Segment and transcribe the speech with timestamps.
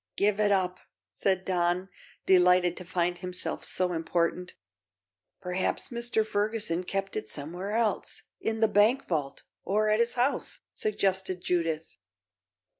[0.15, 0.79] "Give it up,"
[1.11, 1.87] said Don,
[2.25, 4.55] delighted to find himself so important.
[5.41, 6.25] "Perhaps Mr.
[6.25, 11.97] Ferguson kept it somewhere else; in the bank vault, or at his house," suggested Judith.